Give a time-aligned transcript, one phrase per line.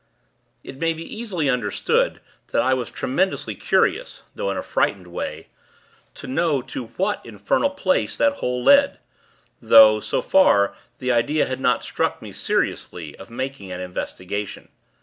[0.63, 5.49] It may be easily understood, that I was tremendously curious, though in a frightened way,
[6.15, 8.97] to know to what infernal place that hole led;
[9.61, 14.69] though, so far, the idea had not struck me, seriously, of making an investigation.